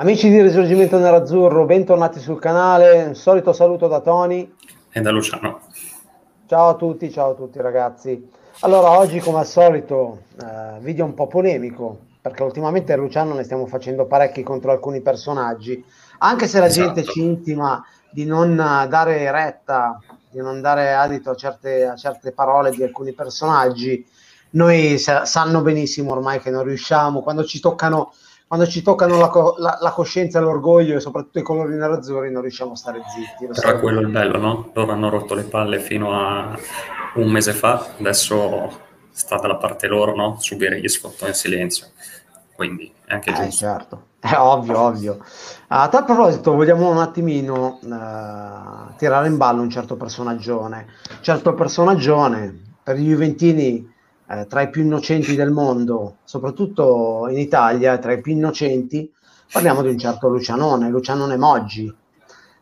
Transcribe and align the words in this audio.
Amici 0.00 0.30
di 0.30 0.40
Risorgimento 0.40 0.96
Nerazzurro, 0.96 1.64
bentornati 1.64 2.20
sul 2.20 2.38
canale. 2.38 3.02
Un 3.02 3.16
solito 3.16 3.52
saluto 3.52 3.88
da 3.88 3.98
Tony 3.98 4.54
e 4.92 5.00
da 5.00 5.10
Luciano. 5.10 5.62
Ciao 6.46 6.68
a 6.68 6.74
tutti, 6.74 7.10
ciao 7.10 7.32
a 7.32 7.34
tutti 7.34 7.60
ragazzi. 7.60 8.30
Allora, 8.60 8.96
oggi 8.96 9.18
come 9.18 9.38
al 9.38 9.46
solito, 9.46 10.20
eh, 10.40 10.78
video 10.78 11.04
un 11.04 11.14
po' 11.14 11.26
polemico, 11.26 11.98
perché 12.20 12.44
ultimamente 12.44 12.94
Luciano 12.94 13.34
ne 13.34 13.42
stiamo 13.42 13.66
facendo 13.66 14.06
parecchi 14.06 14.44
contro 14.44 14.70
alcuni 14.70 15.00
personaggi, 15.00 15.84
anche 16.18 16.46
se 16.46 16.60
la 16.60 16.66
esatto. 16.66 16.94
gente 16.94 17.10
ci 17.10 17.20
intima 17.20 17.84
di 18.08 18.24
non 18.24 18.54
dare 18.54 19.32
retta, 19.32 19.98
di 20.30 20.38
non 20.38 20.60
dare 20.60 20.94
adito 20.94 21.30
a 21.30 21.34
certe, 21.34 21.86
a 21.86 21.96
certe 21.96 22.30
parole 22.30 22.70
di 22.70 22.84
alcuni 22.84 23.14
personaggi, 23.14 24.06
noi 24.50 24.96
sa- 24.98 25.24
sanno 25.24 25.60
benissimo 25.60 26.12
ormai 26.12 26.38
che 26.38 26.50
non 26.50 26.62
riusciamo, 26.62 27.20
quando 27.20 27.42
ci 27.42 27.58
toccano 27.58 28.12
quando 28.48 28.66
ci 28.66 28.80
toccano 28.80 29.18
la, 29.18 29.28
co- 29.28 29.56
la, 29.58 29.76
la, 29.78 29.90
coscienza, 29.90 30.40
l'orgoglio 30.40 30.96
e 30.96 31.00
soprattutto 31.00 31.38
i 31.38 31.42
colori 31.42 31.74
nerazzurri 31.74 32.32
non 32.32 32.40
riusciamo 32.40 32.72
a 32.72 32.76
stare 32.76 33.02
zitti. 33.14 33.46
Però 33.46 33.76
è 33.76 33.78
quello 33.78 34.00
il 34.00 34.08
bello, 34.08 34.38
no? 34.38 34.70
Loro 34.72 34.92
hanno 34.92 35.10
rotto 35.10 35.34
le 35.34 35.42
palle 35.42 35.78
fino 35.78 36.18
a 36.18 36.58
un 37.16 37.30
mese 37.30 37.52
fa, 37.52 37.88
adesso 37.98 38.86
sta 39.10 39.36
dalla 39.36 39.56
parte 39.56 39.86
loro, 39.86 40.16
no? 40.16 40.38
Subire 40.40 40.80
gli 40.80 40.88
sfottoni 40.88 41.30
in 41.30 41.36
silenzio. 41.36 41.88
Quindi 42.54 42.90
è 43.04 43.12
anche 43.12 43.30
eh, 43.30 43.34
giusto. 43.34 43.50
certo, 43.50 44.02
è 44.18 44.34
ovvio, 44.38 44.80
ovvio. 44.80 45.18
A 45.68 45.88
tal 45.88 46.06
proposito, 46.06 46.54
vogliamo 46.54 46.90
un 46.90 46.98
attimino 46.98 47.78
uh, 47.82 48.96
tirare 48.96 49.28
in 49.28 49.36
ballo 49.36 49.60
un 49.60 49.68
certo 49.68 49.96
personaggione. 49.96 50.86
Certo 51.20 51.52
personaggione, 51.52 52.76
per 52.82 52.96
gli 52.96 53.10
Juventini 53.10 53.96
eh, 54.30 54.46
tra 54.46 54.60
i 54.60 54.68
più 54.68 54.82
innocenti 54.82 55.34
del 55.34 55.50
mondo, 55.50 56.16
soprattutto 56.24 57.28
in 57.30 57.38
Italia, 57.38 57.98
tra 57.98 58.12
i 58.12 58.20
più 58.20 58.32
innocenti, 58.32 59.10
parliamo 59.50 59.80
di 59.82 59.88
un 59.88 59.98
certo 59.98 60.28
Lucianone, 60.28 60.90
Lucianone 60.90 61.36
Moggi, 61.36 61.94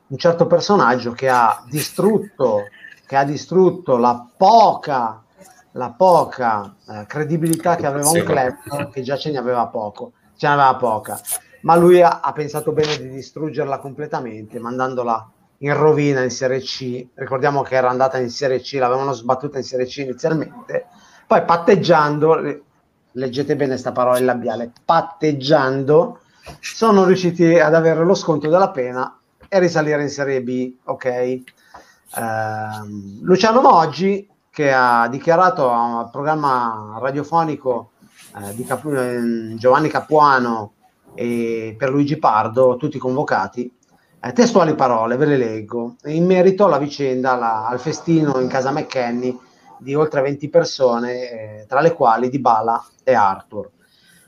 un 0.08 0.16
certo 0.16 0.46
personaggio 0.46 1.10
che 1.10 1.28
ha 1.28 1.64
distrutto, 1.68 2.68
che 3.04 3.16
ha 3.16 3.24
distrutto 3.24 3.96
la 3.96 4.28
poca, 4.36 5.22
la 5.72 5.90
poca 5.90 6.76
eh, 6.88 7.04
credibilità 7.06 7.74
che 7.74 7.86
aveva 7.86 8.10
un 8.10 8.22
club, 8.22 8.90
che 8.90 9.02
già 9.02 9.16
ce 9.16 9.32
ne 9.32 9.38
aveva 9.38 9.66
poco, 9.66 10.12
ce 10.36 10.46
ne 10.46 10.52
aveva 10.52 10.76
poca, 10.76 11.20
ma 11.62 11.74
lui 11.74 12.00
ha, 12.00 12.20
ha 12.22 12.32
pensato 12.32 12.70
bene 12.70 12.96
di 12.96 13.08
distruggerla 13.08 13.78
completamente, 13.78 14.60
mandandola 14.60 15.30
in 15.60 15.74
rovina 15.74 16.22
in 16.22 16.30
Serie 16.30 16.60
C. 16.60 17.08
Ricordiamo 17.14 17.62
che 17.62 17.74
era 17.74 17.88
andata 17.88 18.18
in 18.18 18.30
Serie 18.30 18.60
C, 18.60 18.74
l'avevano 18.74 19.12
sbattuta 19.12 19.58
in 19.58 19.64
Serie 19.64 19.86
C 19.86 19.96
inizialmente 19.96 20.86
poi 21.26 21.44
patteggiando, 21.44 22.62
leggete 23.12 23.56
bene 23.56 23.72
questa 23.72 23.92
parola 23.92 24.18
in 24.18 24.26
labiale, 24.26 24.70
patteggiando, 24.84 26.20
sono 26.60 27.04
riusciti 27.04 27.58
ad 27.58 27.74
avere 27.74 28.04
lo 28.04 28.14
sconto 28.14 28.48
della 28.48 28.70
pena 28.70 29.18
e 29.48 29.58
risalire 29.58 30.02
in 30.02 30.08
Serie 30.08 30.42
B, 30.42 30.72
ok? 30.84 31.04
Eh, 31.04 31.42
Luciano 33.22 33.60
Moggi, 33.60 34.28
che 34.50 34.72
ha 34.72 35.08
dichiarato 35.08 35.68
al 35.68 36.10
programma 36.10 36.98
radiofonico 37.00 37.90
eh, 38.38 38.54
di 38.54 38.64
Capu- 38.64 39.56
Giovanni 39.56 39.88
Capuano 39.88 40.72
e 41.14 41.74
per 41.76 41.90
Luigi 41.90 42.18
Pardo, 42.18 42.76
tutti 42.76 42.98
convocati, 42.98 43.70
eh, 44.20 44.32
testuali 44.32 44.74
parole, 44.74 45.16
ve 45.16 45.26
le 45.26 45.36
leggo, 45.36 45.96
in 46.04 46.24
merito 46.24 46.66
alla 46.66 46.78
vicenda, 46.78 47.34
la, 47.34 47.66
al 47.66 47.80
festino 47.80 48.38
in 48.38 48.46
casa 48.46 48.70
McKenny 48.70 49.36
di 49.78 49.94
oltre 49.94 50.22
20 50.22 50.48
persone, 50.48 51.30
eh, 51.30 51.66
tra 51.66 51.80
le 51.80 51.92
quali 51.92 52.28
Di 52.28 52.38
Bala 52.38 52.84
e 53.02 53.14
Arthur. 53.14 53.70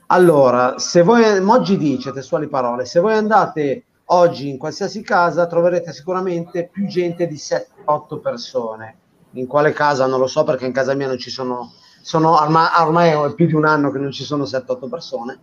Allora, 0.07 0.79
se 0.79 1.03
voi, 1.03 1.39
Moggi 1.39 1.77
dice, 1.77 2.11
testuali 2.11 2.47
parole, 2.47 2.85
se 2.85 2.99
voi 2.99 3.13
andate 3.13 3.83
oggi 4.05 4.49
in 4.49 4.57
qualsiasi 4.57 5.01
casa 5.01 5.45
troverete 5.45 5.93
sicuramente 5.93 6.67
più 6.71 6.87
gente 6.87 7.27
di 7.27 7.35
7-8 7.35 8.19
persone. 8.19 8.95
In 9.33 9.45
quale 9.45 9.71
casa 9.71 10.07
non 10.07 10.19
lo 10.19 10.25
so 10.25 10.43
perché 10.43 10.65
in 10.65 10.71
casa 10.71 10.95
mia 10.95 11.05
non 11.05 11.19
ci 11.19 11.29
sono, 11.29 11.73
sono 12.01 12.41
ormai, 12.41 12.69
ormai 12.79 13.09
è 13.11 13.33
più 13.35 13.45
di 13.45 13.53
un 13.53 13.65
anno 13.65 13.91
che 13.91 13.99
non 13.99 14.11
ci 14.11 14.23
sono 14.23 14.45
7-8 14.45 14.89
persone. 14.89 15.39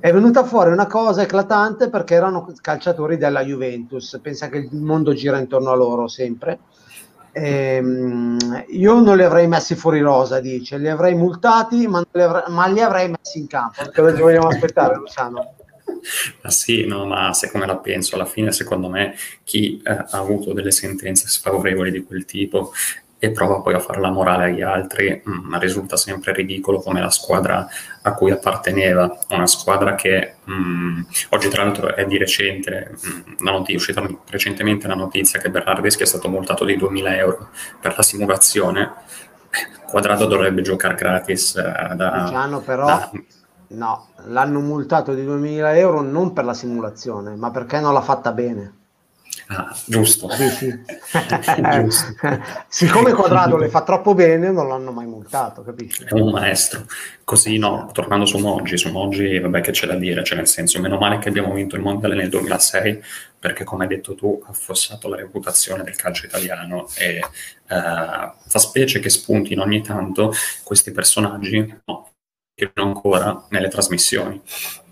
È 0.00 0.12
venuta 0.12 0.44
fuori 0.44 0.72
una 0.72 0.86
cosa 0.86 1.22
eclatante 1.22 1.88
perché 1.88 2.14
erano 2.14 2.52
calciatori 2.60 3.16
della 3.16 3.44
Juventus. 3.44 4.18
Pensa 4.20 4.48
che 4.48 4.58
il 4.58 4.68
mondo 4.72 5.12
gira 5.12 5.38
intorno 5.38 5.70
a 5.70 5.76
loro 5.76 6.08
sempre 6.08 6.58
Ehm, 7.32 8.64
io 8.68 9.00
non 9.00 9.16
li 9.16 9.22
avrei 9.22 9.46
messi 9.46 9.74
fuori 9.74 10.00
rosa, 10.00 10.40
dice, 10.40 10.78
li 10.78 10.88
avrei 10.88 11.14
multati, 11.14 11.86
ma 11.86 12.02
li 12.10 12.22
avrei, 12.22 12.42
ma 12.48 12.66
li 12.66 12.80
avrei 12.80 13.08
messi 13.08 13.38
in 13.38 13.46
campo. 13.46 13.82
Cosa 13.94 14.14
ci 14.14 14.22
vogliamo 14.22 14.48
aspettare, 14.48 14.96
Luciano? 14.96 15.54
Ma 16.42 16.50
sì, 16.50 16.86
no, 16.86 17.06
ma 17.06 17.32
siccome 17.32 17.66
la 17.66 17.76
penso, 17.76 18.14
alla 18.14 18.24
fine 18.24 18.52
secondo 18.52 18.88
me 18.88 19.14
chi 19.44 19.80
eh, 19.84 19.90
ha 19.90 20.06
avuto 20.10 20.52
delle 20.52 20.70
sentenze 20.70 21.28
sfavorevoli 21.28 21.90
di 21.90 22.04
quel 22.04 22.24
tipo 22.24 22.72
e 23.18 23.30
prova 23.30 23.60
poi 23.60 23.74
a 23.74 23.80
fare 23.80 24.00
la 24.00 24.10
morale 24.10 24.44
agli 24.44 24.62
altri, 24.62 25.20
mh, 25.24 25.30
mm, 25.30 25.54
risulta 25.58 25.96
sempre 25.96 26.32
ridicolo 26.32 26.78
come 26.78 27.00
la 27.00 27.10
squadra 27.10 27.66
a 28.02 28.14
cui 28.14 28.30
apparteneva, 28.30 29.18
una 29.30 29.46
squadra 29.46 29.94
che 29.94 30.34
mh, 30.44 30.52
mm, 30.52 31.00
oggi 31.30 31.48
tra 31.48 31.64
l'altro 31.64 31.94
è 31.94 32.06
di 32.06 32.16
recente, 32.16 32.92
mh, 32.92 33.08
mm, 33.08 33.34
notizia, 33.38 33.72
è 33.72 33.76
uscita 33.76 34.08
recentemente 34.30 34.86
la 34.86 34.94
notizia 34.94 35.40
che 35.40 35.50
Bernardeschi 35.50 36.02
è 36.02 36.06
stato 36.06 36.28
multato 36.28 36.64
di 36.64 36.76
2000 36.76 37.16
euro 37.16 37.48
per 37.80 37.94
la 37.96 38.02
simulazione, 38.02 38.92
Quadrato 39.88 40.26
dovrebbe 40.26 40.60
giocare 40.60 40.94
gratis 40.94 41.56
eh, 41.56 41.94
da... 41.94 42.24
Diciamo 42.24 42.60
però... 42.60 42.84
Da, 42.84 43.10
no, 43.68 44.08
l'hanno 44.26 44.60
multato 44.60 45.14
di 45.14 45.24
2000 45.24 45.76
euro 45.78 46.02
non 46.02 46.34
per 46.34 46.44
la 46.44 46.52
simulazione, 46.52 47.34
ma 47.36 47.50
perché 47.50 47.80
non 47.80 47.94
l'ha 47.94 48.02
fatta 48.02 48.32
bene. 48.32 48.77
Ah, 49.50 49.74
giusto. 49.86 50.28
Sì, 50.30 50.48
sì. 50.50 50.68
giusto. 51.72 52.14
Siccome 52.68 53.12
Quadrado 53.12 53.56
le 53.56 53.68
fa 53.68 53.82
troppo 53.82 54.14
bene, 54.14 54.50
non 54.50 54.68
l'hanno 54.68 54.92
mai 54.92 55.06
multato, 55.06 55.62
capisci? 55.62 56.04
È 56.04 56.12
un 56.12 56.30
maestro. 56.30 56.84
Così 57.24 57.56
no, 57.56 57.88
tornando 57.92 58.26
su 58.26 58.38
Moggi, 58.38 58.76
su 58.76 58.90
Moggi, 58.90 59.38
vabbè 59.38 59.60
che 59.62 59.70
c'è 59.70 59.86
da 59.86 59.94
dire, 59.94 60.22
cioè 60.22 60.36
nel 60.36 60.46
senso, 60.46 60.80
meno 60.80 60.98
male 60.98 61.18
che 61.18 61.30
abbiamo 61.30 61.52
vinto 61.54 61.76
il 61.76 61.82
Mondiale 61.82 62.14
nel 62.14 62.28
2006, 62.28 63.02
perché 63.38 63.64
come 63.64 63.84
hai 63.84 63.88
detto 63.88 64.14
tu, 64.14 64.42
ha 64.44 64.50
affossato 64.50 65.08
la 65.08 65.16
reputazione 65.16 65.82
del 65.82 65.96
calcio 65.96 66.26
italiano 66.26 66.86
e 66.96 67.16
eh, 67.16 67.22
fa 67.66 68.58
specie 68.58 69.00
che 69.00 69.08
spuntino 69.08 69.62
ogni 69.62 69.82
tanto 69.82 70.32
questi 70.62 70.90
personaggi, 70.90 71.74
no, 71.86 72.10
che 72.54 72.70
non 72.74 72.88
ancora 72.88 73.46
nelle 73.48 73.68
trasmissioni 73.68 74.42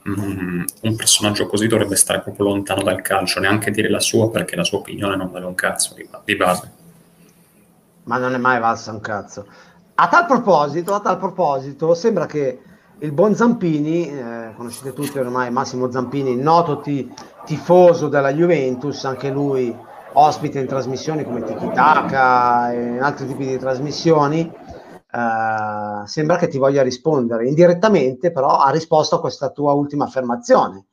mm, 0.09 0.65
un 0.83 0.97
personaggio 0.97 1.47
così 1.47 1.67
dovrebbe 1.67 1.97
stare 1.97 2.21
proprio 2.21 2.47
lontano 2.47 2.83
dal 2.83 3.03
calcio, 3.03 3.41
neanche 3.41 3.71
dire 3.71 3.89
la 3.89 4.00
sua 4.00 4.31
perché 4.31 4.56
la 4.56 4.65
sua 4.65 4.78
opinione 4.78 5.17
non 5.17 5.31
vale 5.31 5.47
un 5.47 5.55
cazzo 5.55 5.94
di, 5.94 6.09
di 6.25 6.37
base. 6.37 6.72
Ma 8.05 8.19
non 8.19 8.34
è 8.34 8.39
mai 8.39 8.61
valsa 8.61 8.93
un 8.93 9.00
cazzo. 9.00 9.47
A 9.94 10.09
tal 10.09 10.27
proposito, 10.27 10.94
a 10.94 11.00
tal 11.00 11.19
proposito, 11.19 11.94
sembra 11.94 12.27
che 12.27 12.61
il 12.99 13.12
buon 13.12 13.34
Zampini, 13.34 14.09
eh, 14.09 14.53
conoscete 14.56 14.93
tutti 14.93 15.19
ormai 15.19 15.50
Massimo 15.50 15.91
Zampini, 15.91 16.37
noto 16.37 16.81
t- 16.81 17.06
tifoso 17.44 18.09
della 18.09 18.33
Juventus, 18.33 19.05
anche 19.05 19.31
lui 19.31 19.75
ospite 20.12 20.61
in 20.61 20.67
trasmissioni 20.67 21.25
come 21.25 21.43
Tiki 21.43 21.71
Taka 21.75 22.73
e 22.73 22.99
altri 22.99 23.27
tipi 23.27 23.47
di 23.47 23.59
trasmissioni, 23.59 24.50
Uh, 25.16 26.04
sembra 26.04 26.37
che 26.37 26.47
ti 26.47 26.59
voglia 26.59 26.82
rispondere. 26.82 27.49
Indirettamente, 27.49 28.31
però, 28.32 28.59
ha 28.59 28.69
risposto 28.71 29.15
a 29.15 29.21
questa 29.21 29.49
tua 29.49 29.72
ultima 29.72 30.04
affermazione, 30.04 30.84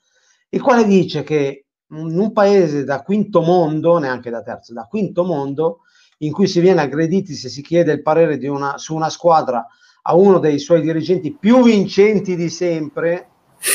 il 0.50 0.62
quale 0.62 0.86
dice 0.86 1.24
che 1.24 1.66
in 1.90 2.18
un 2.18 2.32
paese 2.32 2.86
da 2.86 3.02
quinto 3.02 3.42
mondo, 3.42 3.98
neanche 3.98 4.30
da 4.30 4.42
terzo, 4.42 4.72
da 4.72 4.88
quinto 4.90 5.26
mondo, 5.26 5.80
in 6.20 6.32
cui 6.32 6.48
si 6.48 6.62
viene 6.62 6.80
aggrediti 6.80 7.34
se 7.34 7.50
si 7.50 7.62
chiede 7.62 7.92
il 7.92 8.02
parere 8.02 8.38
una, 8.48 8.78
su 8.78 8.96
una 8.96 9.10
squadra 9.10 9.68
a 10.04 10.16
uno 10.16 10.40
dei 10.40 10.58
suoi 10.58 10.82
dirigenti 10.82 11.36
più 11.38 11.62
vincenti 11.62 12.38
di 12.38 12.50
sempre, 12.50 13.28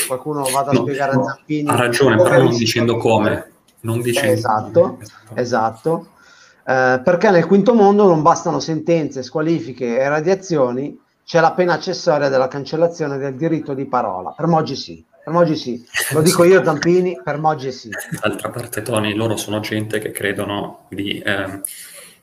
qualcuno 0.07 0.43
vada 0.51 0.71
a 0.71 0.73
no, 0.73 0.81
spiegare 0.81 1.13
no, 1.13 1.21
a 1.21 1.23
Zappini. 1.25 1.69
Ha 1.69 1.75
ragione, 1.75 2.15
però 2.17 2.41
non 2.41 2.55
dicendo 2.55 2.97
come. 2.97 3.51
Non 3.81 4.01
dicendo 4.01 4.31
esatto, 4.31 4.97
esatto. 5.35 6.07
Eh, 6.69 7.01
perché 7.03 7.31
nel 7.31 7.47
quinto 7.47 7.73
mondo 7.73 8.05
non 8.05 8.21
bastano 8.21 8.59
sentenze, 8.59 9.23
squalifiche 9.23 9.97
e 9.97 10.07
radiazioni, 10.07 10.95
c'è 11.25 11.39
la 11.39 11.53
pena 11.53 11.73
accessoria 11.73 12.29
della 12.29 12.47
cancellazione 12.47 13.17
del 13.17 13.33
diritto 13.33 13.73
di 13.73 13.85
parola. 13.85 14.35
Per 14.37 14.45
Moggi 14.45 14.75
sì, 14.75 15.03
per 15.23 15.33
Moggi 15.33 15.55
sì. 15.55 15.83
Lo 16.11 16.21
dico 16.21 16.43
io, 16.43 16.63
Zampini, 16.63 17.19
per 17.23 17.39
Moggi 17.39 17.71
sì. 17.71 17.89
D'altra 18.21 18.49
parte, 18.49 18.83
Tony, 18.83 19.15
loro 19.15 19.35
sono 19.35 19.59
gente 19.61 19.97
che 19.97 20.11
credono 20.11 20.85
di... 20.89 21.17
Eh, 21.17 21.61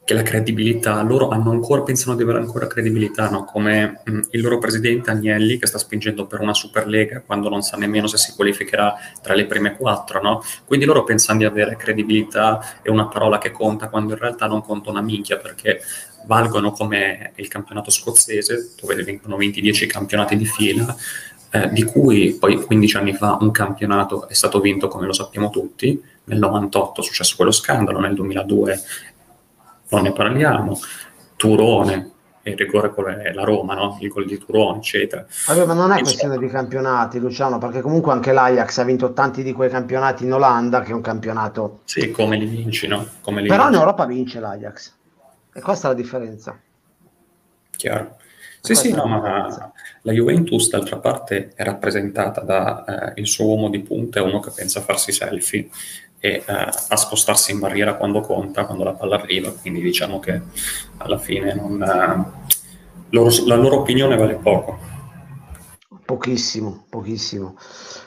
che 0.06 0.14
la 0.14 0.22
credibilità, 0.22 1.02
loro 1.02 1.30
hanno 1.30 1.50
ancora, 1.50 1.82
pensano 1.82 2.14
di 2.14 2.22
avere 2.22 2.38
ancora 2.38 2.68
credibilità, 2.68 3.28
no? 3.28 3.42
come 3.42 4.02
mh, 4.04 4.12
mm, 4.12 4.20
il 4.30 4.40
loro 4.40 4.58
presidente 4.58 5.10
Agnelli 5.10 5.58
che 5.58 5.66
sta 5.66 5.78
spingendo 5.78 6.26
per 6.26 6.38
una 6.38 6.54
Superlega 6.54 7.22
quando 7.26 7.48
non 7.48 7.62
sa 7.62 7.76
nemmeno 7.76 8.06
se 8.06 8.16
si 8.16 8.32
qualificherà 8.32 8.94
tra 9.20 9.34
le 9.34 9.46
prime 9.46 9.74
quattro, 9.74 10.22
no? 10.22 10.44
quindi 10.64 10.86
loro 10.86 11.02
pensano 11.02 11.40
di 11.40 11.44
avere 11.44 11.74
credibilità 11.74 12.78
e 12.82 12.90
una 12.90 13.08
parola 13.08 13.38
che 13.38 13.50
conta 13.50 13.88
quando 13.88 14.12
in 14.12 14.20
realtà 14.20 14.46
non 14.46 14.62
conta 14.62 14.90
una 14.90 15.02
minchia 15.02 15.38
perché 15.38 15.80
valgono 16.26 16.70
come 16.70 17.32
il 17.34 17.48
campionato 17.48 17.90
scozzese 17.90 18.74
dove 18.80 19.02
vengono 19.02 19.36
vinti 19.36 19.60
10 19.60 19.86
campionati 19.86 20.36
di 20.36 20.46
fila, 20.46 20.94
eh, 21.50 21.68
di 21.70 21.82
cui 21.82 22.36
poi 22.38 22.62
15 22.62 22.96
anni 22.96 23.12
fa 23.12 23.38
un 23.40 23.50
campionato 23.50 24.28
è 24.28 24.34
stato 24.34 24.60
vinto, 24.60 24.86
come 24.86 25.06
lo 25.06 25.12
sappiamo 25.12 25.50
tutti, 25.50 26.00
nel 26.26 26.38
98 26.38 27.00
è 27.00 27.04
successo 27.04 27.34
quello 27.34 27.50
scandalo, 27.50 27.98
nel 27.98 28.14
2002 28.14 28.80
non 29.88 30.02
ne 30.02 30.12
parliamo, 30.12 30.78
Turone, 31.36 32.10
il 32.42 32.56
rigore 32.56 32.90
con 32.90 33.04
la 33.04 33.42
Roma, 33.42 33.74
no? 33.74 33.98
il 34.00 34.08
gol 34.08 34.26
di 34.26 34.38
Turone, 34.38 34.78
eccetera. 34.78 35.26
Vabbè, 35.46 35.66
ma 35.66 35.74
non 35.74 35.92
è 35.92 35.98
questione 36.00 36.38
di 36.38 36.48
campionati, 36.48 37.18
Luciano, 37.18 37.58
perché 37.58 37.80
comunque 37.80 38.12
anche 38.12 38.32
l'Ajax 38.32 38.78
ha 38.78 38.84
vinto 38.84 39.12
tanti 39.12 39.42
di 39.42 39.52
quei 39.52 39.68
campionati 39.68 40.24
in 40.24 40.32
Olanda, 40.32 40.82
che 40.82 40.92
è 40.92 40.94
un 40.94 41.00
campionato... 41.00 41.80
Sì, 41.84 42.10
come 42.10 42.36
li 42.36 42.46
vinci, 42.46 42.86
no? 42.86 42.98
Li 42.98 43.08
Però 43.22 43.42
vinci. 43.42 43.66
in 43.66 43.74
Europa 43.74 44.06
vince 44.06 44.40
l'Ajax, 44.40 44.94
e 45.52 45.60
questa 45.60 45.88
è 45.88 45.90
la 45.90 45.96
differenza. 45.96 46.58
Chiaro. 47.76 48.16
Sì, 48.60 48.74
sì, 48.74 48.92
no, 48.92 49.06
ma 49.06 49.72
la 50.02 50.12
Juventus 50.12 50.68
d'altra 50.70 50.98
parte 50.98 51.52
è 51.54 51.62
rappresentata 51.62 52.40
dal 52.40 53.12
eh, 53.14 53.24
suo 53.24 53.46
uomo 53.46 53.68
di 53.68 53.80
punta, 53.80 54.18
è 54.18 54.22
uno 54.22 54.40
che 54.40 54.50
pensa 54.52 54.80
a 54.80 54.82
farsi 54.82 55.12
selfie 55.12 55.68
e 56.18 56.42
eh, 56.44 56.44
a 56.46 56.96
spostarsi 56.96 57.52
in 57.52 57.58
barriera 57.58 57.94
quando 57.94 58.20
conta, 58.20 58.64
quando 58.64 58.84
la 58.84 58.92
palla 58.92 59.16
arriva, 59.16 59.52
quindi 59.52 59.80
diciamo 59.80 60.18
che 60.18 60.40
alla 60.98 61.18
fine 61.18 61.54
non, 61.54 61.82
eh, 61.82 62.54
loro, 63.10 63.30
la 63.46 63.56
loro 63.56 63.80
opinione 63.80 64.16
vale 64.16 64.36
poco. 64.36 64.78
Pochissimo, 66.04 66.86
pochissimo. 66.88 67.56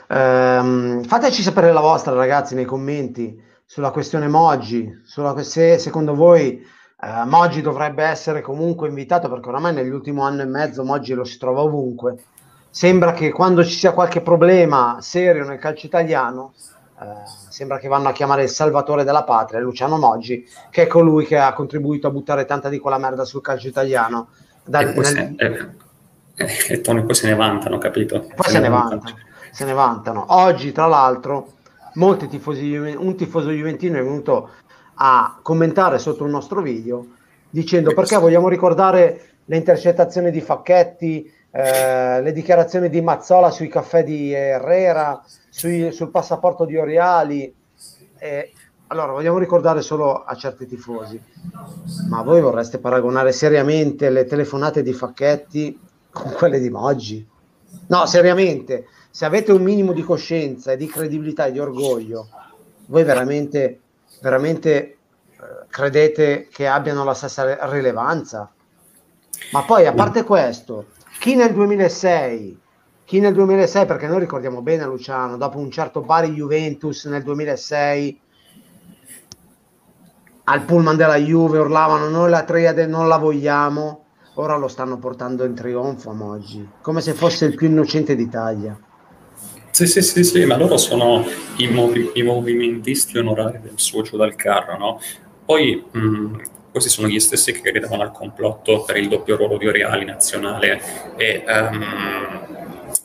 Ehm, 0.08 1.04
fateci 1.04 1.42
sapere 1.42 1.72
la 1.72 1.80
vostra 1.80 2.14
ragazzi 2.14 2.54
nei 2.54 2.64
commenti 2.64 3.40
sulla 3.64 3.90
questione 3.90 4.26
Moggi, 4.26 5.00
sulla, 5.04 5.40
se 5.42 5.78
secondo 5.78 6.14
voi 6.14 6.78
Uh, 7.02 7.26
Moggi 7.26 7.62
dovrebbe 7.62 8.04
essere 8.04 8.42
comunque 8.42 8.86
invitato 8.86 9.30
perché 9.30 9.48
oramai 9.48 9.72
nell'ultimo 9.72 10.22
anno 10.22 10.42
e 10.42 10.44
mezzo 10.44 10.84
Moggi 10.84 11.14
lo 11.14 11.24
si 11.24 11.38
trova 11.38 11.62
ovunque. 11.62 12.24
Sembra 12.68 13.14
che 13.14 13.32
quando 13.32 13.64
ci 13.64 13.72
sia 13.72 13.92
qualche 13.92 14.20
problema 14.20 14.98
serio 15.00 15.46
nel 15.46 15.58
calcio 15.58 15.86
italiano, 15.86 16.52
uh, 17.00 17.48
sembra 17.48 17.78
che 17.78 17.88
vanno 17.88 18.08
a 18.08 18.12
chiamare 18.12 18.44
il 18.44 18.48
salvatore 18.48 19.04
della 19.04 19.24
patria, 19.24 19.60
Luciano 19.60 19.98
Moggi, 19.98 20.46
che 20.70 20.82
è 20.82 20.86
colui 20.86 21.26
che 21.26 21.38
ha 21.38 21.52
contribuito 21.52 22.06
a 22.06 22.10
buttare 22.10 22.44
tanta 22.44 22.68
di 22.68 22.78
quella 22.78 22.98
merda 22.98 23.24
sul 23.24 23.40
calcio 23.40 23.68
italiano. 23.68 24.28
Da, 24.64 24.80
e, 24.80 24.92
poi 24.92 25.12
nel... 25.12 25.34
se, 25.36 25.74
eh, 26.34 26.74
e 26.74 26.80
Tony 26.80 27.02
poi 27.02 27.14
se 27.14 27.26
ne 27.28 27.34
vantano, 27.34 27.78
capito? 27.78 28.20
Poi 28.20 28.44
se, 28.44 28.50
se 28.50 28.58
ne, 28.60 28.68
vantano, 28.68 29.00
vantano. 29.00 29.18
se 29.50 29.64
ne 29.64 29.72
vantano. 29.72 30.24
Oggi, 30.28 30.72
tra 30.72 30.86
l'altro, 30.86 31.54
molti 31.94 32.28
tifosi, 32.28 32.76
un 32.76 33.16
tifoso 33.16 33.50
juventino 33.50 33.98
è 33.98 34.02
venuto 34.02 34.50
a 34.94 35.38
commentare 35.42 35.98
sotto 35.98 36.24
il 36.24 36.30
nostro 36.30 36.60
video 36.60 37.06
dicendo 37.50 37.92
perché 37.92 38.16
vogliamo 38.16 38.48
ricordare 38.48 39.22
le 39.44 39.56
intercettazioni 39.56 40.30
di 40.30 40.40
Facchetti, 40.40 41.30
eh, 41.50 42.22
le 42.22 42.32
dichiarazioni 42.32 42.88
di 42.88 43.00
Mazzola 43.00 43.50
sui 43.50 43.68
caffè 43.68 44.04
di 44.04 44.32
Herrera, 44.32 45.22
sui, 45.48 45.92
sul 45.92 46.10
passaporto 46.10 46.64
di 46.64 46.76
Oriali. 46.76 47.52
Eh, 48.18 48.52
allora, 48.88 49.12
vogliamo 49.12 49.38
ricordare 49.38 49.82
solo 49.82 50.24
a 50.24 50.34
certi 50.34 50.66
tifosi, 50.66 51.20
ma 52.08 52.22
voi 52.22 52.40
vorreste 52.40 52.78
paragonare 52.78 53.32
seriamente 53.32 54.10
le 54.10 54.24
telefonate 54.24 54.82
di 54.82 54.92
Facchetti 54.92 55.78
con 56.10 56.32
quelle 56.32 56.58
di 56.58 56.70
Moggi? 56.70 57.26
No, 57.86 58.06
seriamente, 58.06 58.86
se 59.10 59.24
avete 59.24 59.52
un 59.52 59.62
minimo 59.62 59.92
di 59.92 60.02
coscienza 60.02 60.72
e 60.72 60.76
di 60.76 60.86
credibilità 60.88 61.46
e 61.46 61.52
di 61.52 61.60
orgoglio, 61.60 62.28
voi 62.86 63.04
veramente 63.04 63.80
veramente 64.20 64.68
eh, 64.68 64.96
credete 65.68 66.48
che 66.50 66.66
abbiano 66.66 67.04
la 67.04 67.14
stessa 67.14 67.66
rilevanza? 67.68 68.50
Ma 69.52 69.62
poi, 69.64 69.86
a 69.86 69.92
parte 69.92 70.24
questo, 70.24 70.86
chi 71.20 71.34
nel 71.34 71.52
2006, 71.52 72.58
chi 73.04 73.20
nel 73.20 73.34
2006, 73.34 73.84
perché 73.84 74.06
noi 74.06 74.20
ricordiamo 74.20 74.62
bene 74.62 74.86
Luciano, 74.86 75.36
dopo 75.36 75.58
un 75.58 75.70
certo 75.70 76.00
Bari 76.00 76.30
Juventus 76.30 77.04
nel 77.04 77.22
2006, 77.22 78.20
al 80.44 80.62
pullman 80.62 80.96
della 80.96 81.16
Juve 81.16 81.58
urlavano 81.58 82.08
noi 82.08 82.30
la 82.30 82.44
triade 82.44 82.86
non 82.86 83.06
la 83.06 83.18
vogliamo, 83.18 84.04
ora 84.36 84.56
lo 84.56 84.66
stanno 84.66 84.96
portando 84.98 85.44
in 85.44 85.52
trionfo 85.54 86.16
oggi, 86.24 86.66
come 86.80 87.02
se 87.02 87.12
fosse 87.12 87.44
il 87.44 87.54
più 87.54 87.66
innocente 87.68 88.16
d'Italia. 88.16 88.80
Sì, 89.72 89.86
sì, 89.86 90.00
sì, 90.00 90.24
sì, 90.24 90.46
ma 90.46 90.56
loro 90.56 90.78
sono 90.78 91.22
i, 91.58 91.68
movi- 91.68 92.12
i 92.14 92.22
movimentisti 92.22 93.18
onorari 93.18 93.60
del 93.60 93.74
socio 93.74 94.16
dal 94.16 94.34
carro, 94.36 94.78
no? 94.78 95.00
Poi 95.44 95.84
mh, 95.90 96.36
questi 96.70 96.88
sono 96.88 97.08
gli 97.08 97.18
stessi 97.20 97.52
che 97.52 97.60
credevano 97.60 98.02
al 98.02 98.12
complotto 98.12 98.82
per 98.84 98.96
il 98.96 99.08
doppio 99.08 99.36
ruolo 99.36 99.56
di 99.56 99.66
Oriali 99.66 100.04
nazionale 100.04 100.80
e, 101.16 101.44
um, 101.46 101.84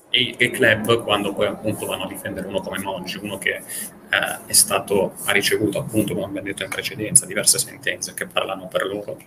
e, 0.09 0.35
e, 0.37 0.49
club 0.51 1.03
quando 1.03 1.33
poi 1.33 1.47
appunto 1.47 1.85
vanno 1.85 2.03
a 2.03 2.07
difendere 2.07 2.47
uno 2.47 2.61
come 2.61 2.79
Moggi, 2.79 3.17
uno 3.21 3.37
che 3.37 3.61
uh, 3.61 4.45
è 4.45 4.53
stato, 4.53 5.13
ha 5.25 5.31
ricevuto 5.31 5.79
appunto, 5.79 6.13
come 6.13 6.25
abbiamo 6.25 6.47
detto 6.47 6.63
in 6.63 6.69
precedenza, 6.69 7.25
diverse 7.25 7.57
sentenze 7.57 8.13
che 8.13 8.27
parlano 8.27 8.67
per 8.67 8.85
loro 8.85 9.17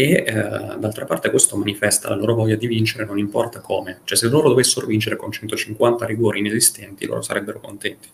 e 0.00 0.24
eh, 0.26 0.32
d'altra 0.78 1.04
parte 1.04 1.30
questo 1.30 1.56
manifesta 1.56 2.08
la 2.08 2.14
loro 2.14 2.34
voglia 2.34 2.54
di 2.54 2.66
vincere 2.66 3.04
non 3.04 3.18
importa 3.18 3.60
come, 3.60 4.00
cioè 4.04 4.16
se 4.16 4.28
loro 4.28 4.48
dovessero 4.48 4.86
vincere 4.86 5.16
con 5.16 5.30
150 5.30 6.06
rigori 6.06 6.38
inesistenti 6.38 7.06
loro 7.06 7.20
sarebbero 7.20 7.60
contenti. 7.60 8.08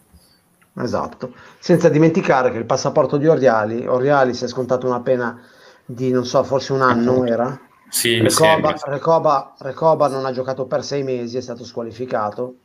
Esatto, 0.78 1.32
senza 1.58 1.88
dimenticare 1.88 2.52
che 2.52 2.58
il 2.58 2.66
passaporto 2.66 3.16
di 3.16 3.26
Oriali, 3.26 3.86
Oriali 3.86 4.34
si 4.34 4.44
è 4.44 4.48
scontato 4.48 4.86
una 4.86 5.00
pena 5.00 5.40
di 5.84 6.10
non 6.10 6.26
so, 6.26 6.42
forse 6.44 6.72
un 6.72 6.82
anno 6.82 7.24
era? 7.24 7.58
Sì, 7.88 8.20
Recoba, 8.20 8.74
Recoba, 8.84 9.54
Recoba 9.58 10.08
non 10.08 10.26
ha 10.26 10.32
giocato 10.32 10.66
per 10.66 10.84
sei 10.84 11.02
mesi, 11.02 11.38
è 11.38 11.40
stato 11.40 11.64
squalificato, 11.64 12.56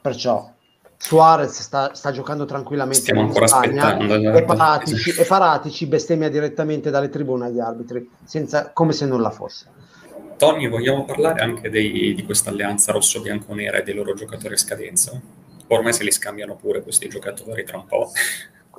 perciò 0.00 0.50
Suarez 0.96 1.60
sta, 1.60 1.94
sta, 1.94 2.10
giocando 2.10 2.44
tranquillamente 2.44 3.00
Stiamo 3.00 3.22
ancora 3.22 3.46
Spagna, 3.46 3.86
aspettando. 3.86 4.36
E 4.36 4.42
Paratici, 4.42 5.10
e 5.10 5.24
Paratici 5.24 5.86
bestemmia 5.86 6.28
direttamente 6.28 6.90
dalle 6.90 7.08
tribune 7.08 7.46
agli 7.46 7.58
arbitri, 7.58 8.08
senza, 8.24 8.70
come 8.72 8.92
se 8.92 9.06
nulla 9.06 9.30
fosse. 9.30 9.66
Tony, 10.36 10.68
vogliamo 10.68 11.04
parlare 11.04 11.42
anche 11.42 11.68
dei, 11.68 12.14
di 12.14 12.24
questa 12.24 12.50
alleanza 12.50 12.92
rosso-bianco-nera 12.92 13.78
e 13.78 13.82
dei 13.82 13.94
loro 13.94 14.14
giocatori 14.14 14.54
a 14.54 14.58
scadenza? 14.58 15.20
Ormai 15.70 15.92
se 15.92 16.04
li 16.04 16.12
scambiano 16.12 16.56
pure 16.56 16.82
questi 16.82 17.08
giocatori 17.08 17.64
tra 17.64 17.78
un 17.78 17.86
po'. 17.86 18.10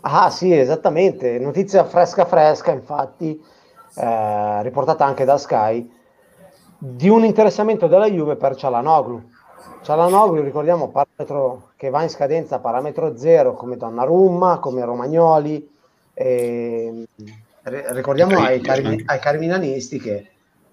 Ah 0.01 0.29
sì, 0.29 0.55
esattamente. 0.55 1.39
Notizia 1.39 1.83
fresca 1.83 2.25
fresca, 2.25 2.71
infatti, 2.71 3.41
eh, 3.95 4.63
riportata 4.63 5.05
anche 5.05 5.25
da 5.25 5.37
Sky, 5.37 5.89
di 6.77 7.09
un 7.09 7.23
interessamento 7.23 7.87
della 7.87 8.09
Juve 8.09 8.35
per 8.35 8.55
Cialanoglu 8.55 9.29
Cialanoglu, 9.81 10.43
ricordiamo, 10.43 10.89
parametro 10.89 11.71
che 11.75 11.89
va 11.89 12.03
in 12.03 12.09
scadenza 12.09 12.59
parametro 12.59 13.17
zero 13.17 13.53
come 13.53 13.77
Donnarumma, 13.77 14.59
come 14.59 14.85
Romagnoli. 14.85 15.69
E, 16.13 17.07
ricordiamo 17.63 18.39
ai 18.39 18.61
cari, 18.61 19.03
ai 19.05 19.19
cari 19.19 19.37
milanisti 19.39 19.99
che 19.99 20.30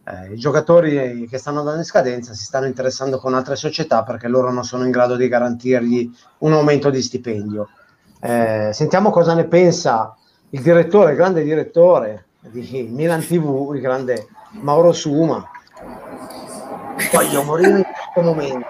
eh, 0.09 0.33
i 0.33 0.37
giocatori 0.37 1.27
che 1.29 1.37
stanno 1.39 1.59
andando 1.59 1.81
in 1.81 1.85
scadenza 1.85 2.33
si 2.33 2.45
stanno 2.45 2.67
interessando 2.67 3.19
con 3.19 3.35
altre 3.35 3.57
società 3.57 4.05
perché 4.05 4.27
loro 4.27 4.51
non 4.51 4.65
sono 4.65 4.85
in 4.85 4.91
grado 4.91 5.17
di 5.17 5.29
garantirgli 5.29 6.11
un 6.39 6.53
aumento 6.53 6.89
di 6.89 7.03
stipendio. 7.03 7.69
Eh, 8.21 8.71
sentiamo 8.73 9.11
cosa 9.11 9.35
ne 9.35 9.45
pensa 9.45 10.17
il 10.51 10.63
direttore, 10.63 11.11
il 11.11 11.17
grande 11.17 11.43
direttore 11.43 12.27
di 12.41 12.89
Milan 12.91 13.21
TV, 13.21 13.73
il 13.75 13.81
grande 13.81 14.29
Mauro 14.53 14.93
Suma. 14.93 15.47
Voglio 17.13 17.43
morire 17.43 17.85
questo 18.13 18.23
momento. 18.23 18.67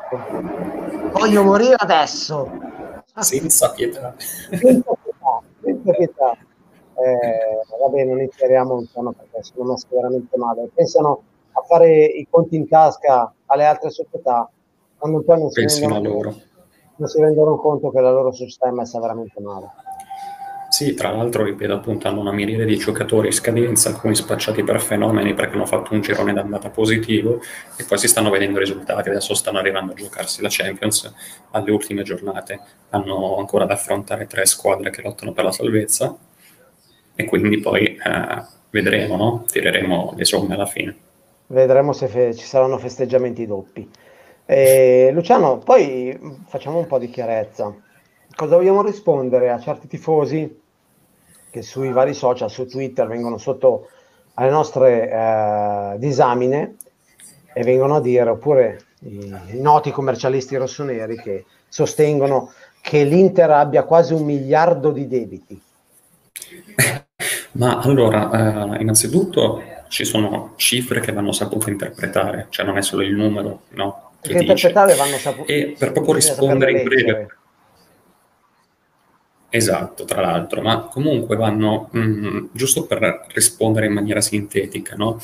Voglio 1.13 1.45
morire 1.45 1.77
adesso. 1.79 2.51
Senza 3.21 3.71
pietà. 3.71 4.15
Senza 4.19 4.93
pietà. 5.03 5.41
Senza 5.63 5.93
pietà. 5.93 6.37
Eh, 6.99 7.79
vabbè, 7.79 8.05
non 8.05 8.21
entriamo 8.21 8.81
in 8.81 8.91
tono 8.91 9.13
perché 9.13 9.43
sono 9.43 9.71
messi 9.71 9.87
veramente 9.91 10.37
male. 10.37 10.69
Pensano 10.75 11.23
a 11.53 11.63
fare 11.63 12.05
i 12.05 12.27
conti 12.29 12.57
in 12.57 12.69
tasca 12.69 13.33
alle 13.47 13.65
altre 13.65 13.91
società 13.91 14.51
quando 14.99 15.23
poi 15.23 15.39
non 15.39 15.51
si, 15.51 15.61
rendono, 15.81 16.35
non 16.97 17.09
si 17.09 17.21
rendono 17.21 17.57
conto 17.57 17.91
che 17.91 18.01
la 18.01 18.11
loro 18.11 18.33
società 18.33 18.67
è 18.67 18.73
messa 18.73 18.99
veramente 19.01 19.41
male. 19.41 19.71
Sì, 20.71 20.93
tra 20.95 21.11
l'altro, 21.11 21.45
ripeto, 21.45 21.73
appunto, 21.73 22.09
hanno 22.09 22.21
una 22.21 22.33
miriade 22.33 22.67
di 22.67 22.77
giocatori 22.77 23.29
in 23.29 23.33
scadenza, 23.33 23.89
alcuni 23.89 24.15
spacciati 24.15 24.63
per 24.63 24.81
fenomeni 24.81 25.33
perché 25.33 25.55
hanno 25.55 25.65
fatto 25.65 25.95
un 25.95 26.03
girone 26.03 26.35
d'andata 26.35 26.69
positivo 26.69 27.41
e 27.77 27.85
poi 27.85 27.97
si 27.97 28.07
stanno 28.07 28.29
vedendo 28.29 28.59
i 28.59 28.65
risultati. 28.65 29.09
Adesso 29.09 29.35
stanno 29.35 29.59
arrivando 29.59 29.93
a 29.93 29.95
giocarsi 29.95 30.43
la 30.43 30.49
Champions 30.51 31.13
alle 31.53 31.71
ultime 31.71 32.03
giornate. 32.03 32.61
Hanno 32.91 33.39
ancora 33.39 33.65
da 33.65 33.75
affrontare 33.75 34.27
tre 34.27 34.45
squadre 34.45 34.91
che 34.91 35.01
lottano 35.01 35.33
per 35.33 35.45
la 35.45 35.53
salvezza 35.53 36.17
e 37.21 37.25
quindi 37.25 37.59
poi 37.59 37.85
eh, 37.85 38.45
vedremo, 38.71 39.17
no? 39.17 39.45
Tireremo 39.51 40.15
le 40.17 40.25
somme 40.25 40.55
alla 40.55 40.67
fine. 40.67 40.97
Vedremo 41.49 41.93
se 41.93 42.07
fe- 42.07 42.35
ci 42.35 42.47
saranno 42.47 42.79
festeggiamenti 42.79 43.45
doppi. 43.45 43.91
Eh, 44.47 45.11
Luciano, 45.13 45.59
poi 45.59 46.17
facciamo 46.47 46.79
un 46.79 46.87
po' 46.87 46.99
di 46.99 47.11
chiarezza 47.11 47.75
cosa 48.39 48.55
vogliamo 48.55 48.83
rispondere 48.83 49.51
a 49.51 49.59
certi 49.59 49.89
tifosi 49.89 50.61
che 51.51 51.63
sui 51.63 51.91
vari 51.91 52.15
social, 52.15 52.49
su 52.49 52.69
Twitter, 52.69 53.09
vengono 53.09 53.37
sotto 53.37 53.89
alle 54.35 54.51
nostre 54.51 55.11
eh, 55.11 55.95
disamine 55.99 56.77
e 57.53 57.65
vengono 57.65 57.97
a 57.97 58.01
dire, 58.01 58.31
oppure 58.31 58.85
i 59.01 59.59
noti 59.61 59.91
commercialisti 59.91 60.55
rossoneri 60.55 61.17
che 61.17 61.47
sostengono 61.67 62.53
che 62.81 63.03
l'Inter 63.03 63.51
abbia 63.51 63.83
quasi 63.83 64.15
un 64.15 64.25
miliardo 64.25 64.93
di 64.93 65.09
debiti. 65.09 65.61
Ma 67.53 67.79
allora, 67.79 68.77
eh, 68.77 68.81
innanzitutto 68.81 69.63
ci 69.89 70.05
sono 70.05 70.53
cifre 70.57 71.01
che 71.01 71.13
vanno 71.13 71.33
sapute 71.33 71.71
interpretare, 71.71 72.47
cioè 72.51 72.67
non 72.67 72.77
è 72.77 72.83
solo 72.83 73.03
il 73.03 73.15
numero, 73.15 73.63
no? 73.71 74.13
Che, 74.21 74.33
che 74.33 74.41
interpretare 74.41 74.95
vanno 74.95 75.17
sapute. 75.17 75.55
E 75.55 75.77
per 75.79 75.93
proprio 75.93 76.15
rispondere 76.15 76.73
in 76.73 76.85
breve. 76.85 77.29
Esatto, 79.51 80.05
tra 80.05 80.21
l'altro, 80.21 80.61
ma 80.61 80.83
comunque 80.83 81.37
vanno, 81.37 81.89
mh, 81.91 82.01
mm, 82.01 82.45
giusto 82.53 82.85
per 82.85 83.27
rispondere 83.33 83.87
in 83.87 83.95
maniera 83.95 84.21
sintetica, 84.21 84.95
no? 84.95 85.21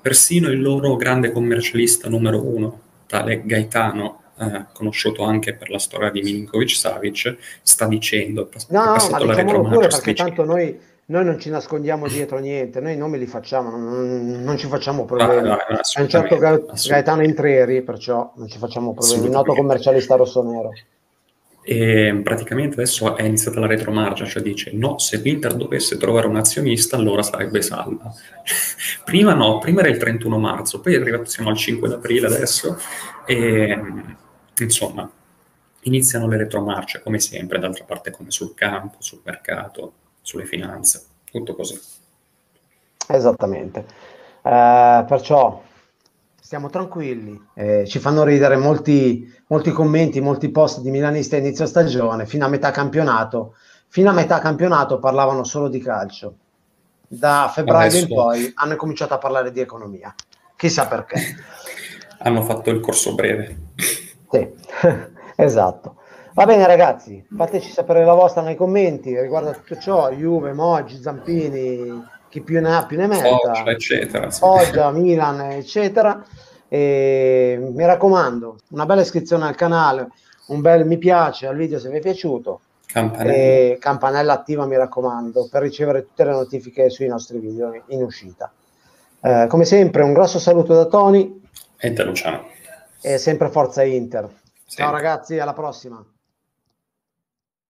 Persino 0.00 0.48
il 0.48 0.60
loro 0.60 0.96
grande 0.96 1.30
commercialista 1.30 2.08
numero 2.08 2.44
uno, 2.44 2.80
tale 3.06 3.42
Gaetano, 3.44 4.22
eh, 4.36 4.64
conosciuto 4.72 5.22
anche 5.22 5.54
per 5.54 5.70
la 5.70 5.78
storia 5.78 6.10
di 6.10 6.22
Milinkovic 6.22 6.70
Savic, 6.70 7.36
sta 7.62 7.86
dicendo, 7.86 8.48
no, 8.68 8.84
no, 8.84 9.08
ma 9.10 9.18
diciamolo 9.18 9.68
pure 9.68 9.86
perché 9.86 10.14
tanto 10.14 10.44
noi, 10.44 10.76
noi, 11.04 11.24
non 11.24 11.38
ci 11.38 11.50
nascondiamo 11.50 12.06
dietro 12.06 12.38
niente, 12.38 12.80
noi 12.80 12.94
i 12.94 12.96
nomi 12.96 13.18
li 13.18 13.26
facciamo, 13.26 13.70
non, 13.70 14.42
non 14.42 14.56
ci 14.56 14.68
facciamo 14.68 15.04
problemi. 15.04 15.48
Ah, 15.48 15.56
no, 15.68 15.80
È 15.94 16.00
un 16.00 16.08
certo 16.08 16.38
Gaetano 16.38 17.22
Intrieri, 17.22 17.82
perciò 17.82 18.32
non 18.36 18.48
ci 18.48 18.58
facciamo 18.58 18.94
problemi, 18.94 19.28
noto 19.28 19.52
commercialista 19.52 20.14
rosso-nero. 20.14 20.70
E 21.64 22.20
praticamente 22.24 22.74
adesso 22.74 23.16
è 23.16 23.22
iniziata 23.22 23.60
la 23.60 23.66
retromarcia, 23.66 24.24
cioè 24.24 24.42
dice 24.42 24.72
no, 24.72 24.98
se 24.98 25.18
l'Inter 25.18 25.54
dovesse 25.54 25.96
trovare 25.96 26.26
un 26.26 26.36
azionista 26.36 26.96
allora 26.96 27.22
sarebbe 27.22 27.62
salva. 27.62 28.12
prima 29.04 29.32
no, 29.32 29.58
prima 29.58 29.80
era 29.80 29.88
il 29.88 29.98
31 29.98 30.38
marzo, 30.38 30.80
poi 30.80 30.96
arrivato, 30.96 31.26
siamo 31.26 31.50
al 31.50 31.56
5 31.56 31.94
aprile 31.94 32.26
adesso 32.26 32.76
e 33.26 33.80
insomma 34.58 35.08
iniziano 35.82 36.26
le 36.26 36.36
retromarce 36.36 37.00
come 37.00 37.20
sempre, 37.20 37.58
d'altra 37.58 37.84
parte 37.84 38.10
come 38.10 38.30
sul 38.30 38.54
campo, 38.54 38.96
sul 38.98 39.20
mercato, 39.24 39.92
sulle 40.22 40.46
finanze, 40.46 41.04
tutto 41.30 41.54
così. 41.54 41.78
Esattamente. 43.08 43.84
Uh, 44.42 45.04
perciò 45.04 45.62
stiamo 46.52 46.68
tranquilli, 46.68 47.40
eh, 47.54 47.86
ci 47.86 47.98
fanno 47.98 48.24
ridere 48.24 48.56
molti, 48.56 49.26
molti 49.46 49.70
commenti, 49.70 50.20
molti 50.20 50.50
post 50.50 50.80
di 50.80 50.90
Milanista 50.90 51.36
a 51.36 51.38
inizio 51.38 51.64
stagione, 51.64 52.26
fino 52.26 52.44
a 52.44 52.48
metà 52.48 52.70
campionato. 52.70 53.54
Fino 53.88 54.10
a 54.10 54.12
metà 54.12 54.38
campionato 54.38 54.98
parlavano 54.98 55.44
solo 55.44 55.68
di 55.68 55.78
calcio. 55.78 56.34
Da 57.06 57.50
febbraio 57.52 57.88
Adesso... 57.88 58.02
in 58.02 58.14
poi 58.14 58.52
hanno 58.54 58.76
cominciato 58.76 59.14
a 59.14 59.18
parlare 59.18 59.50
di 59.50 59.60
economia. 59.60 60.14
Chissà 60.56 60.86
perché. 60.86 61.20
hanno 62.20 62.42
fatto 62.42 62.68
il 62.70 62.80
corso 62.80 63.14
breve. 63.14 63.58
Sì, 64.30 64.48
esatto. 65.36 65.96
Va 66.34 66.46
bene 66.46 66.66
ragazzi, 66.66 67.22
fateci 67.36 67.70
sapere 67.70 68.04
la 68.06 68.14
vostra 68.14 68.40
nei 68.40 68.56
commenti 68.56 69.18
riguardo 69.20 69.50
a 69.50 69.52
tutto 69.52 69.78
ciò, 69.78 70.10
Juve, 70.10 70.54
Moggi, 70.54 70.98
Zampini, 71.00 72.02
chi 72.30 72.40
più 72.40 72.58
ne 72.60 72.74
ha 72.74 72.86
più 72.86 72.96
ne 72.96 73.06
metta, 73.06 73.28
Foggia, 73.28 73.70
eccetera. 73.70 74.30
Sì. 74.30 74.38
Foggia, 74.40 74.90
Milan, 74.90 75.40
eccetera. 75.50 76.24
E 76.68 77.58
mi 77.60 77.84
raccomando, 77.84 78.60
una 78.70 78.86
bella 78.86 79.02
iscrizione 79.02 79.44
al 79.44 79.54
canale, 79.54 80.08
un 80.46 80.62
bel 80.62 80.86
mi 80.86 80.96
piace 80.96 81.46
al 81.46 81.56
video 81.56 81.78
se 81.78 81.90
vi 81.90 81.98
è 81.98 82.00
piaciuto. 82.00 82.60
Campanella. 82.86 83.32
E 83.32 83.76
campanella 83.78 84.32
attiva, 84.32 84.64
mi 84.64 84.76
raccomando, 84.76 85.48
per 85.50 85.60
ricevere 85.60 86.02
tutte 86.02 86.24
le 86.24 86.32
notifiche 86.32 86.88
sui 86.88 87.08
nostri 87.08 87.38
video 87.38 87.82
in 87.88 88.02
uscita. 88.02 88.50
Eh, 89.20 89.46
come 89.48 89.66
sempre, 89.66 90.02
un 90.02 90.14
grosso 90.14 90.38
saluto 90.38 90.72
da 90.74 90.86
Tony 90.86 91.42
e 91.76 91.92
da 91.92 92.04
Luciano. 92.04 92.46
E 93.02 93.18
sempre 93.18 93.50
Forza 93.50 93.82
Inter. 93.82 94.30
Ciao 94.66 94.90
ragazzi, 94.90 95.38
alla 95.38 95.52
prossima. 95.52 96.02